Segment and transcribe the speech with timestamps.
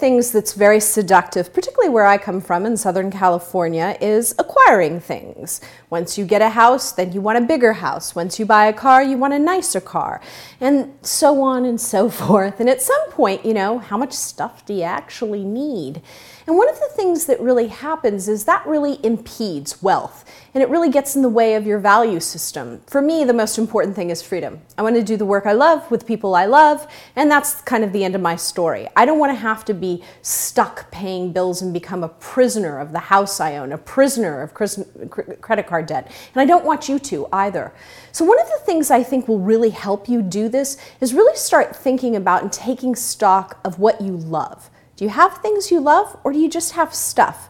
[0.00, 5.60] things that's very seductive, particularly where I come from in Southern California, is acquiring things.
[5.90, 8.14] Once you get a house, then you want a bigger house.
[8.14, 10.22] Once you buy a car, you want a nicer car,
[10.60, 12.58] and so on and so forth.
[12.58, 16.00] And at some point, you know, how much stuff do you actually need?
[16.46, 20.68] And one of the things that really happens is that really impedes wealth and it
[20.68, 22.80] really gets in the way of your value system.
[22.86, 24.60] For me, the most important thing is freedom.
[24.76, 27.84] I want to do the work I love with people I love, and that's kind
[27.84, 28.88] of the end of my story.
[28.96, 29.89] I don't want to have to be
[30.22, 34.54] stuck paying bills and become a prisoner of the house I own, a prisoner of
[34.54, 36.10] credit card debt.
[36.34, 37.72] And I don't want you to either.
[38.12, 41.36] So, one of the things I think will really help you do this is really
[41.36, 44.70] start thinking about and taking stock of what you love.
[44.96, 47.48] Do you have things you love or do you just have stuff?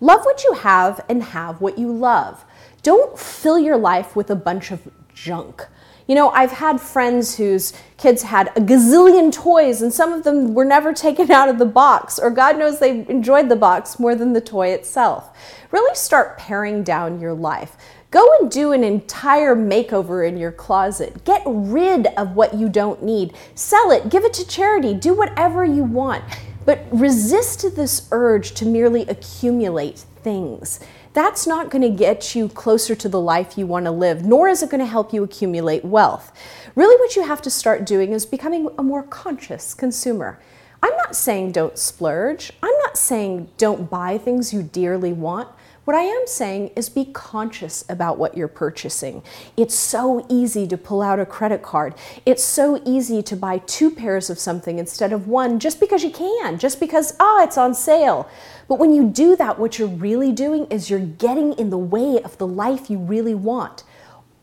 [0.00, 2.44] Love what you have and have what you love.
[2.82, 5.66] Don't fill your life with a bunch of junk.
[6.06, 10.54] You know, I've had friends whose kids had a gazillion toys and some of them
[10.54, 14.14] were never taken out of the box, or God knows they enjoyed the box more
[14.14, 15.36] than the toy itself.
[15.70, 17.76] Really start paring down your life.
[18.10, 21.24] Go and do an entire makeover in your closet.
[21.24, 23.34] Get rid of what you don't need.
[23.54, 26.22] Sell it, give it to charity, do whatever you want.
[26.64, 30.80] But resist this urge to merely accumulate things.
[31.12, 34.48] That's not going to get you closer to the life you want to live, nor
[34.48, 36.32] is it going to help you accumulate wealth.
[36.74, 40.40] Really, what you have to start doing is becoming a more conscious consumer.
[40.82, 42.52] I'm not saying don't splurge.
[42.62, 45.48] I'm not saying don't buy things you dearly want.
[45.84, 49.20] What I am saying is be conscious about what you're purchasing.
[49.56, 51.96] It's so easy to pull out a credit card.
[52.24, 56.12] It's so easy to buy two pairs of something instead of one just because you
[56.12, 58.30] can, just because, ah, oh, it's on sale.
[58.68, 62.22] But when you do that, what you're really doing is you're getting in the way
[62.22, 63.82] of the life you really want.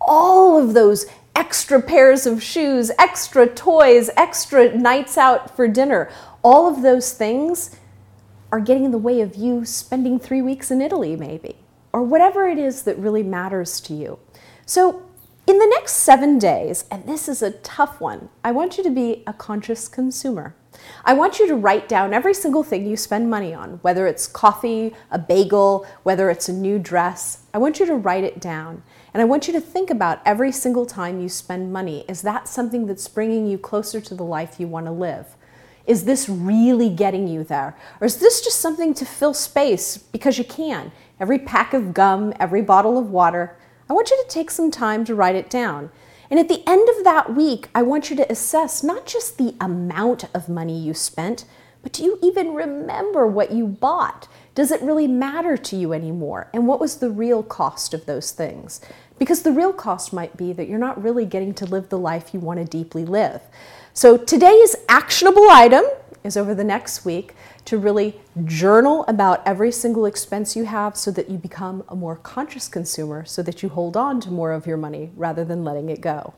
[0.02, 1.06] All of those
[1.38, 6.12] extra pairs of shoes, extra toys, extra nights out for dinner,
[6.44, 7.79] all of those things
[8.52, 11.56] are getting in the way of you spending three weeks in Italy, maybe,
[11.94, 14.20] or whatever it is that really matters to you.
[14.66, 15.04] So,
[15.48, 18.92] in the next seven days, and this is a tough one, I want you to
[18.92, 20.54] be a conscious consumer.
[21.04, 24.28] I want you to write down every single thing you spend money on, whether it's
[24.28, 27.46] coffee, a bagel, whether it's a new dress.
[27.52, 28.84] I want you to write it down.
[29.14, 32.48] And I want you to think about every single time you spend money is that
[32.48, 35.36] something that's bringing you closer to the life you want to live?
[35.86, 37.76] Is this really getting you there?
[38.00, 40.92] Or is this just something to fill space because you can?
[41.20, 43.58] Every pack of gum, every bottle of water.
[43.90, 45.92] I want you to take some time to write it down.
[46.30, 49.56] And at the end of that week, I want you to assess not just the
[49.60, 51.46] amount of money you spent,
[51.82, 54.28] but do you even remember what you bought?
[54.54, 56.50] Does it really matter to you anymore?
[56.54, 58.82] And what was the real cost of those things?
[59.20, 62.34] Because the real cost might be that you're not really getting to live the life
[62.34, 63.42] you want to deeply live.
[63.94, 65.84] So today's actionable item
[66.24, 67.34] is over the next week
[67.66, 72.16] to really journal about every single expense you have so that you become a more
[72.16, 75.90] conscious consumer so that you hold on to more of your money rather than letting
[75.90, 76.34] it go.